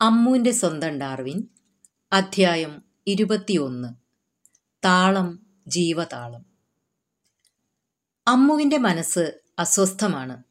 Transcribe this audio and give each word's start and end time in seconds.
അമ്മൂന്റെ 0.00 0.50
സ്വന്തം 0.50 1.00
ഡാർവിൻ 1.00 1.48
അധ്യായം 2.12 2.82
ഇരുപത്തിയൊന്ന് 3.06 3.88
താളം 4.84 5.46
ജീവതാളം. 5.66 6.46
അമ്മുവിന്റെ 8.28 8.78
മനസ്സ് 8.78 9.32
അസ്വസ്ഥമാണ്. 9.58 10.42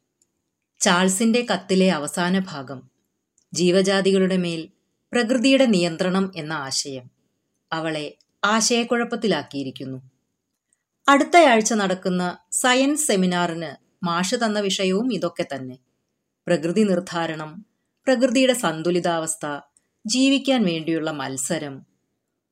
ചാൾസിന്റെ 0.79 1.47
കത്തിലെ 1.52 1.91
അവസാന 1.91 2.39
ഭാഗം 2.39 2.89
ജീവജാതികളുടെ 3.53 4.38
മേൽ 4.38 4.69
പ്രകൃതിയുടെ 5.11 5.66
നിയന്ത്രണം 5.66 6.31
എന്ന 6.35 6.53
ആശയം 6.53 7.11
അവളെ 7.73 8.17
ആശയക്കുഴപ്പത്തിലാക്കിയിരിക്കുന്നു. 8.43 9.97
അടുത്തയാഴ്ച 11.09 11.73
നടക്കുന്ന 11.73 12.38
സയൻസ് 12.52 13.07
സെമിനാറിന് 13.07 14.05
മാഷ് 14.05 14.35
തന്ന 14.35 14.59
വിഷയവും 14.59 15.13
ഇതൊക്കെ 15.13 15.45
തന്നെ. 15.55 15.77
പ്രകൃതി 16.47 16.81
നിർദ്ധാരണം 16.81 17.66
പ്രകൃതിയുടെ 18.08 18.53
സന്തുലിതാവസ്ഥ 18.53 19.59
ജീവിക്കാൻ 20.08 20.66
വേണ്ടിയുള്ള 20.66 21.11
മത്സരം 21.11 21.86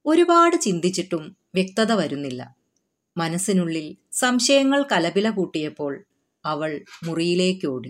ഒരുപാട് 0.05 0.55
ചിന്തിച്ചിട്ടും 0.61 1.37
വ്യക്തത 1.55 1.91
വരുന്നില്ല. 1.91 2.55
മനസ്സിനുള്ളിൽ 3.17 3.97
സംശയങ്ങൾ 4.11 4.85
കലപില 4.91 5.29
കൂട്ടിയപ്പോൾ 5.29 6.05
അവൾ 6.45 6.85
മുറിയിലേക്കോടി 7.03 7.89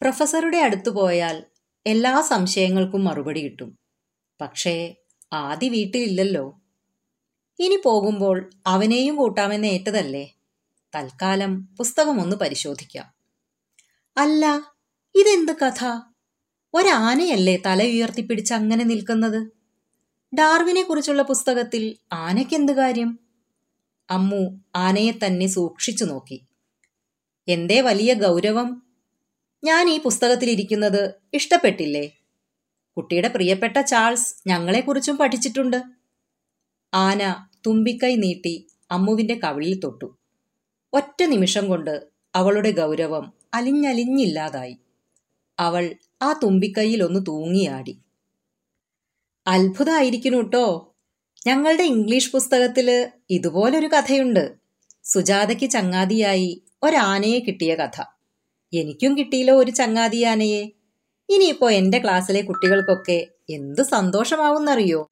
പ്രൊഫസറുടെ 0.00 0.58
അടുത്തു 0.58 0.90
പോയാൽ 0.90 1.44
എല്ലാ 1.86 2.20
സംശയങ്ങൾക്കും 2.20 3.04
മറുപടി 3.04 3.44
കിട്ടും. 3.44 3.78
പക്ഷേ 4.40 4.94
ആദി 5.32 5.68
വീട്ടിലില്ലല്ലോ. 5.68 6.60
ഇനി 7.58 7.82
പോകുമ്പോൾ 7.84 8.50
അവനെയും 8.66 9.16
കൂട്ടാമെന്ന് 9.16 9.66
ഏറ്റതല്ലേ? 9.66 10.34
തൽക്കാലം 10.94 11.68
പുസ്തകമൊന്ന് 11.78 12.36
പരിശോധിക്കാം. 12.36 13.14
അല്ല 14.16 14.74
ഇതെന്ത് 15.14 15.52
കഥ? 15.52 16.00
ഒരാനയല്ലേ 16.76 17.62
തല 17.66 17.82
ഉയർത്തിപ്പിടിച്ച് 17.82 18.54
അങ്ങനെ 18.54 18.84
നിൽക്കുന്നത്? 18.84 19.50
ഡാർവിനെ 20.34 20.82
കുറിച്ചുള്ള 20.82 21.22
പുസ്തകത്തിൽ 21.22 21.96
ആനയ്ക്കെന്ത് 22.12 22.72
കാര്യം? 22.72 23.18
അമ്മു 24.10 24.60
ആനയെ 24.76 25.10
തന്നെ 25.10 25.46
സൂക്ഷിച്ചു 25.46 26.04
നോക്കി. 26.04 26.46
എന്തേ 27.48 27.80
വലിയ 27.80 28.14
ഗൗരവം? 28.14 28.82
ഞാൻ 29.64 29.88
ഈ 29.88 30.00
പുസ്തകത്തിലിരിക്കുന്നത് 30.02 31.14
ഇഷ്ടപ്പെട്ടില്ലേ? 31.34 32.10
കുട്ടിയുടെ 32.96 33.28
പ്രിയപ്പെട്ട 33.28 33.80
ചാൾസ് 33.80 34.34
ഞങ്ങളെക്കുറിച്ചും 34.46 35.16
പഠിച്ചിട്ടുണ്ട്. 35.16 35.82
ആന 36.94 37.48
തുമ്പിക്കൈ 37.66 38.14
നീട്ടി 38.14 38.66
അമ്മുവിന്റെ 38.90 39.34
കവിളിൽ 39.34 39.80
തൊട്ടു. 39.80 40.16
ഒറ്റ 40.92 41.22
നിമിഷം 41.22 41.68
കൊണ്ട് 41.68 42.06
അവളുടെ 42.34 42.70
ഗൗരവം 42.70 43.32
അലിഞ്ഞലിഞ്ഞില്ലാതായി. 43.54 44.78
അവൾ 45.58 45.94
ആ 46.22 46.32
തുമ്പിക്കൈയിൽ 46.32 47.02
ഒന്ന് 47.02 47.20
തൂങ്ങിയാടി. 47.28 48.00
അത്ഭുതമായിരിക്കുന്നു 49.46 50.38
കേട്ടോ 50.38 50.94
ഞങ്ങളുടെ 51.46 51.82
ഇംഗ്ലീഷ് 51.82 52.32
പുസ്തകത്തിൽ 52.32 53.10
ഇതുപോലൊരു 53.30 53.86
കഥയുണ്ട്. 53.86 54.54
സുജാതയ്ക്ക് 55.04 55.70
ചങ്ങാതിയായി 55.70 56.62
ഒരാനയെ 56.82 57.38
കിട്ടിയ 57.38 57.74
കഥ. 57.74 58.04
എനിക്കും 58.74 59.18
കിട്ടിയില്ലോ 59.18 59.54
ഒരു 59.54 59.70
ചങ്ങാതി 59.70 60.22
ആനയെ 60.22 60.72
ഇനിയിപ്പോ 61.28 61.70
എന്റെ 61.70 61.98
ക്ലാസ്സിലെ 61.98 62.42
കുട്ടികൾക്കൊക്കെ 62.42 63.26
എന്ത് 63.50 63.82
സന്തോഷമാവുന്നറിയോ? 63.82 65.08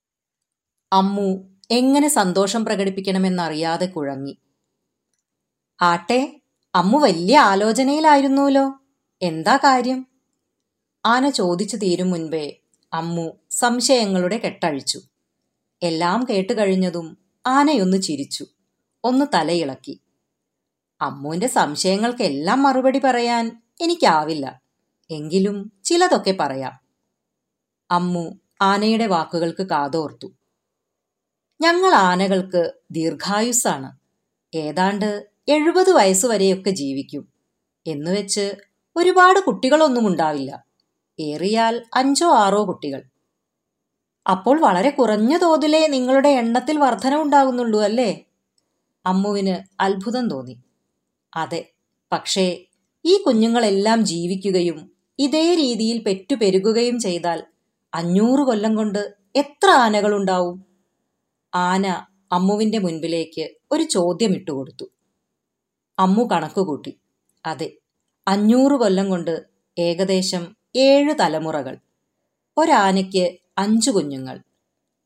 അമ്മു 0.93 1.44
എങ്ങനെ 1.70 2.09
സന്തോഷം 2.09 2.64
പ്രകടിപ്പിക്കണമെന്നറിയാതെ 2.64 3.87
കുഴങ്ങി. 3.87 4.38
ആട്ടെ 5.82 6.41
അമ്മു 6.75 6.98
വലിയ 6.98 7.38
ആലോചനയിലായിരുന്നുവല്ലോ 7.38 8.81
എന്താ 9.22 9.56
കാര്യം? 9.56 10.13
ആന 11.06 11.28
ചോദിച്ചു 11.31 11.76
തീരും 11.76 12.10
മുൻപേ 12.10 12.56
അമ്മു 12.92 13.31
സംശയങ്ങളുടെ 13.50 14.38
കെട്ടഴിച്ചു. 14.38 15.00
എല്ലാം 15.82 16.26
കേട്ടുകഴിഞ്ഞതും 16.31 17.19
ആനയൊന്ന് 17.47 18.03
ചിരിച്ചു. 18.03 18.47
ഒന്ന് 19.04 19.26
തലയിളക്കി. 19.34 20.00
അമ്മുവിന്റെ 21.00 21.47
സംശയങ്ങൾക്കെല്ലാം 21.47 22.62
മറുപടി 22.62 23.00
പറയാൻ 23.04 23.62
എനിക്കാവില്ല. 23.81 24.62
എങ്കിലും 25.10 25.72
ചിലതൊക്കെ 25.84 26.37
പറയാം. 26.41 26.81
അമ്മു 27.91 28.38
ആനയുടെ 28.62 29.06
വാക്കുകൾക്ക് 29.06 29.62
കാതോർത്തു. 29.62 30.32
ഞങ്ങൾ 31.60 31.94
ആനകൾക്ക് 31.94 32.72
ദീർഘായുസ്സാണ്. 32.91 33.97
ഏതാണ്ട് 34.56 35.28
എഴുപത് 35.48 35.91
വയസ്സുവരെയൊക്കെ 35.91 36.70
ജീവിക്കും. 36.70 37.28
എന്നുവെച്ച് 37.87 38.54
ഒരുപാട് 38.97 39.41
കുട്ടികളൊന്നും 39.41 40.06
ഉണ്ടാവില്ല. 40.06 40.74
ഏറിയാൽ 41.19 41.82
അഞ്ചോ 41.94 42.28
ആറോ 42.34 42.64
കുട്ടികൾ. 42.69 43.02
അപ്പോൾ 44.26 44.60
വളരെ 44.60 44.91
കുറഞ്ഞ 44.91 45.38
തോതിലേ 45.38 45.86
നിങ്ങളുടെ 45.86 46.28
എണ്ണത്തിൽ 46.28 46.78
വർധന 46.78 47.14
ഉണ്ടാകുന്നുള്ളൂ 47.16 47.80
അല്ലേ? 47.82 48.26
അമ്മുവിന് 49.06 49.82
അത്ഭുതം 49.82 50.28
തോന്നി. 50.28 50.56
അതെ 51.36 51.72
പക്ഷേ 52.12 52.47
ഈ 53.04 53.22
കുഞ്ഞുങ്ങളെല്ലാം 53.26 54.04
ജീവിക്കുകയും 54.04 54.91
ഇതേ 55.19 55.54
രീതിയിൽ 55.54 56.02
പെറ്റുപെരുകുകയും 56.02 56.98
ചെയ്താൽ 56.98 57.42
അഞ്ഞൂറ് 57.94 58.41
കൊല്ലം 58.41 58.76
കൊണ്ട് 58.76 59.14
എത്ര 59.36 59.70
ആനകളുണ്ടാവും? 59.70 60.56
ആന 61.54 61.86
അമ്മുവിന്റെ 62.32 62.78
മുൻപിലേക്ക് 62.78 63.44
ഒരു 63.72 63.82
ചോദ്യം 63.82 64.32
ഇട്ടുകൊടുത്തു. 64.32 64.86
അമ്മു 65.98 66.28
കണക്കുകൂട്ടി. 66.32 66.92
അതെ 67.46 67.69
അഞ്ഞൂറ് 68.26 68.72
കൊല്ലം 68.72 69.10
കൊണ്ട് 69.10 69.34
ഏകദേശം 69.78 70.56
ഏഴ് 70.77 71.15
തലമുറകൾ. 71.21 71.77
ഒരാനയ്ക്ക് 72.57 73.37
അഞ്ചു 73.59 73.91
കുഞ്ഞുങ്ങൾ. 73.91 74.41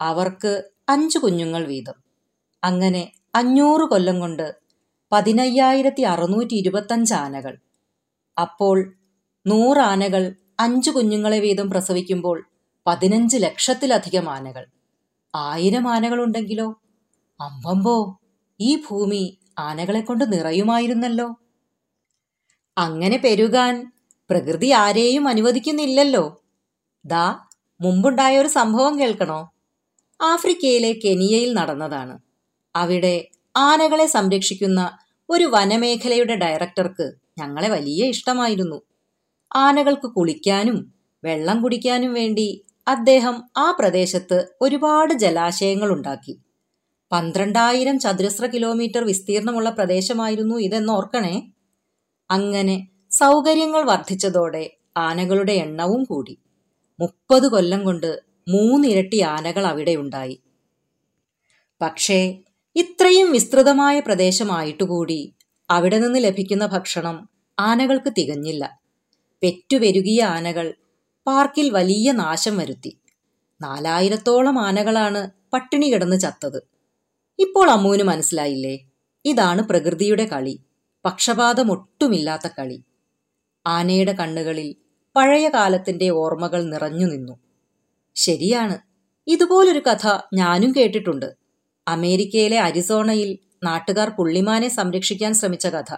അവർക്ക് 0.01 0.63
അഞ്ചു 0.89 1.19
കുഞ്ഞുങ്ങൾ 1.19 1.65
വീതം. 1.65 1.95
അങ്ങനെ 2.65 3.13
അഞ്ഞൂറ് 3.35 3.91
കൊല്ലം 3.91 4.21
കൊണ്ട് 4.21 4.57
പതിനയ്യായിരത്തി 5.13 6.03
അറുന്നൂറ്റി 6.03 6.55
ഇരുപത്തഞ്ച് 6.55 7.15
ആനകൾ. 7.15 7.59
അപ്പോൾ 8.41 8.95
നൂറാനകൾ 9.47 10.35
അഞ്ചു 10.61 10.91
കുഞ്ഞുങ്ങളെ 10.91 11.39
വീതം 11.39 11.71
പ്രസവിക്കുമ്പോൾ 11.71 12.49
പതിനഞ്ച് 12.87 13.37
ലക്ഷത്തിലധികം 13.37 14.31
ആനകൾ. 14.31 14.67
ആയിരം 15.35 15.89
ആനകളുണ്ടെങ്കിലോ? 15.89 16.83
അമ്പമ്പോ 17.41 18.21
ഈ 18.61 18.77
ഭൂമി 18.77 19.39
ആനകളെ 19.59 20.01
കൊണ്ട് 20.01 20.33
നിറയുമായിരുന്നല്ലോ. 20.33 21.35
അങ്ങനെ 22.79 23.17
പെരുകാൻ 23.25 23.93
പ്രകൃതി 24.31 24.71
ആരെയും 24.71 25.29
അനുവദിക്കുന്നില്ലല്ലോ. 25.29 26.43
ദാ 27.05 27.41
മുമ്പുണ്ടായ 27.83 28.39
ഒരു 28.39 28.49
സംഭവം 28.49 29.01
കേൾക്കണോ? 29.01 29.41
ആഫ്രിക്കയിലെ 30.23 30.93
കെനിയയിൽ 30.93 31.55
നടന്നതാണ്. 31.55 32.19
അവിടെ 32.75 33.29
ആനകളെ 33.57 34.07
സംരക്ഷിക്കുന്ന 34.07 34.99
ഒരു 35.29 35.45
വനമേഖലയുടെ 35.45 36.35
ഡയറക്ടർക്ക് 36.35 37.13
ഞങ്ങളെ 37.39 37.69
വലിയ 37.69 38.05
ഇഷ്ടമായിരുന്നു. 38.05 38.79
ആനകൾക്ക് 39.57 40.09
കുളിക്കാനും 40.17 40.93
വെള്ളം 41.25 41.63
കുടിക്കാനും 41.63 42.13
വേണ്ടി 42.15 42.65
അദ്ദേഹം 42.87 43.37
ആ 43.57 43.71
പ്രദേശത്ത് 43.71 44.39
ഒരുപാട് 44.61 45.15
ജലാശയങ്ങൾ 45.15 45.93
ഉണ്ടാക്കി. 45.93 46.35
പന്ത്രണ്ടായിരം 47.13 47.99
ചതുരശ്ര 47.99 48.47
കിലോമീറ്റർ 48.47 49.05
വിസ്തീർണമുള്ള 49.05 49.71
പ്രദേശമായിരുന്നു 49.71 50.57
ഇതെന്നോർക്കണേ 50.59 51.37
അങ്ങനെ 52.31 52.77
സൗകര്യങ്ങൾ 53.11 53.83
വർദ്ധിച്ചതോടെ 53.83 54.71
ആനകളുടെ 54.97 55.53
എണ്ണവും 55.53 56.05
കൂടി. 56.05 56.39
മുപ്പത് 57.01 57.47
കൊല്ലം 57.49 57.85
കൊണ്ട് 57.85 58.21
മൂന്നിരട്ടി 58.49 59.21
ആനകൾ 59.21 59.67
അവിടെ 59.67 59.97
ഉണ്ടായി. 59.97 60.43
പക്ഷേ 61.83 62.39
ഇത്രയും 62.77 63.33
വിസ്തൃതമായ 63.33 64.01
പ്രദേശമായിട്ടുകൂടി 64.01 65.35
അവിടെ 65.71 65.99
നിന്ന് 65.99 66.25
ലഭിക്കുന്ന 66.25 66.67
ഭക്ഷണം 66.67 67.29
ആനകൾക്ക് 67.61 68.13
തികഞ്ഞില്ല. 68.19 68.81
പെറ്റുപെരുകിയ 69.43 70.23
ആനകൾ 70.25 70.75
പാർക്കിൽ 71.27 71.71
വലിയ 71.71 72.13
നാശം 72.13 72.57
വരുത്തി. 72.57 72.99
നാലായിരത്തോളം 73.63 74.59
ആനകളാണ് 74.59 75.31
പട്ടിണി 75.53 75.93
കിടന്ന് 75.93 76.21
ചത്തത്. 76.21 76.61
ഇപ്പോൾ 77.39 77.71
അമ്മുവിന് 77.71 78.03
മനസ്സിലായില്ലേ? 78.03 78.79
ഇതാണ് 79.25 79.63
പ്രകൃതിയുടെ 79.63 80.25
കളി. 80.25 80.59
പക്ഷപാതമൊട്ടുമില്ലാത്ത 81.05 82.49
കളി. 82.59 82.83
ആനയുടെ 83.69 84.13
കണ്ണുകളിൽ 84.13 84.77
പഴയ 85.17 85.49
കാലത്തിന്റെ 85.49 86.09
ഓർമ്മകൾ 86.09 86.63
നിറഞ്ഞു 86.63 87.07
നിന്നു. 87.07 87.33
ശരിയാണ് 88.15 88.79
ഇതുപോലൊരു 89.27 89.79
കഥ 89.79 90.19
ഞാനും 90.35 90.73
കേട്ടിട്ടുണ്ട്. 90.77 91.35
അമേരിക്കയിലെ 91.89 92.59
അരിസോണയിൽ 92.59 93.39
നാട്ടുകാർ 93.65 94.09
പുള്ളിമാനെ 94.09 94.69
സംരക്ഷിക്കാൻ 94.69 95.35
ശ്രമിച്ച 95.35 95.67
കഥ. 95.67 95.95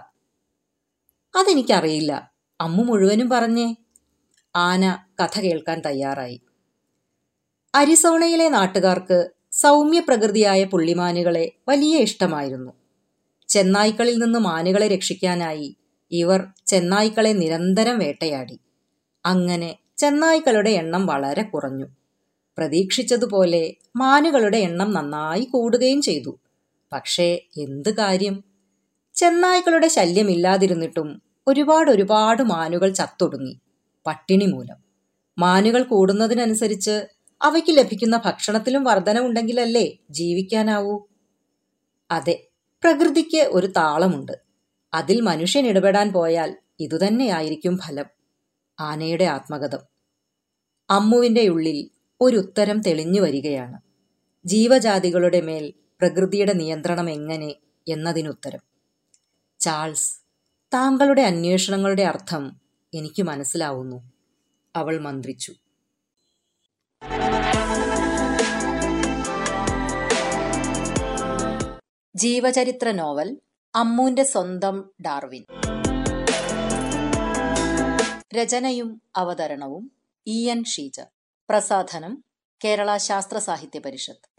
അതെനിക്കറിയില്ല 1.35 2.31
അമ്മു 2.61 2.83
മുഴുവനും 2.83 3.29
പറഞ്ഞേ. 3.29 3.75
ആന 4.55 4.97
കഥ 5.23 5.39
കേൾക്കാൻ 5.39 5.81
തയ്യാറായി. 5.85 6.41
അരിസോണയിലെ 7.75 8.49
നാട്ടുകാർക്ക് 8.49 9.29
സൗമ്യ 9.51 9.99
പ്രകൃതിയായ 9.99 10.63
പുള്ളിമാനുകളെ 10.63 11.51
വലിയ 11.67 11.97
ഇഷ്ടമായിരുന്നു. 11.97 12.71
ചെന്നായ്ക്കളിൽ 13.47 14.17
നിന്ന് 14.17 14.39
മാനുകളെ 14.39 14.87
രക്ഷിക്കാനായി 14.87 15.75
ഇവർ 16.11 16.47
ചെന്നായ്ക്കളെ 16.67 17.33
നിരന്തരം 17.33 17.99
വേട്ടയാടി. 17.99 18.59
അങ്ങനെ 19.25 19.77
ചെന്നായ്ക്കളുടെ 19.97 20.69
എണ്ണം 20.69 21.05
വളരെ 21.05 21.41
കുറഞ്ഞു. 21.41 21.85
പ്രതീക്ഷിച്ചതുപോലെ 22.57 23.73
മാനുകളുടെ 23.95 24.57
എണ്ണം 24.57 24.91
നന്നായി 24.93 25.43
കൂടുകയും 25.43 26.01
ചെയ്തു. 26.01 26.39
പക്ഷേ 26.93 27.39
എന്ത് 27.57 27.95
കാര്യം? 27.95 28.43
ചെന്നായ്ക്കളുടെ 29.15 29.87
ശല്യമില്ലാതിരുന്നിട്ടും 29.87 31.21
ഒരുപാട് 31.47 31.91
ഒരുപാട് 31.91 32.43
മാനുകൾ 32.43 32.89
ചത്തൊടുങ്ങി 32.89 33.61
പട്ടിണി 34.07 34.45
മൂലം. 34.45 34.79
മാനുകൾ 35.37 35.83
കൂടുന്നതിനനുസരിച്ച് 35.83 37.07
അവയ്ക്ക് 37.41 37.77
ലഭിക്കുന്ന 37.77 38.21
ഭക്ഷണത്തിലും 38.25 38.83
വർധനവുണ്ടെങ്കിലല്ലേ 38.83 39.97
ജീവിക്കാനാവൂ? 40.11 40.99
അതെ 42.11 42.47
പ്രകൃതിക്ക് 42.83 43.37
ഒരു 43.37 43.67
താളമുണ്ട്. 43.67 44.50
അതിൽ 44.93 45.21
മനുഷ്യൻ 45.21 45.67
ഇടപെടാൻ 45.67 46.13
പോയാൽ 46.13 46.57
ഇതുതന്നെയായിരിക്കും 46.79 47.77
ഫലം. 47.77 48.05
ആനയുടെ 48.79 49.23
ആത്മകഥം. 49.23 49.79
അമ്മുവിന്റെ 50.89 51.47
ഉള്ളിൽ 51.47 51.89
ഒരു 52.21 52.37
ഉത്തരം 52.37 52.81
തെളിഞ്ഞു 52.81 53.21
വരികയാണ്. 53.21 53.81
ജീവജാതികളുടെ 54.45 55.41
മേൽ 55.41 55.73
പ്രകൃതിയുടെ 55.99 56.53
നിയന്ത്രണം 56.53 57.09
എങ്ങനെ 57.09 57.55
എന്നതിനുത്തരം. 57.87 58.59
ചാൾസ് 59.59 60.21
താങ്കളുടെ 60.73 61.21
അന്വേഷണങ്ങളുടെ 61.21 62.03
അർത്ഥം 62.03 62.55
എനിക്ക് 62.93 63.23
മനസ്സിലാവുന്നു. 63.23 64.11
അവൾ 64.75 65.01
മന്ത്രിച്ചു. 65.01 65.53
ജീവചരിത്ര 72.15 72.91
നോവൽ 72.91 73.37
അമ്മുവിന്റെ 73.75 74.23
സ്വന്തം 74.23 74.89
ഡാർവിൻ. 75.01 75.45
രചനയും 78.33 79.01
അവതരണവും 79.15 79.91
ഇ 80.27 80.49
എൻ 80.49 80.63
ഷീജ. 80.63 81.01
പ്രസാധനം 81.49 82.23
കേരള 82.65 82.97
ശാസ്ത്ര 82.97 83.37
സാഹിത്യ 83.37 83.79
പരിഷത്ത്. 83.79 84.30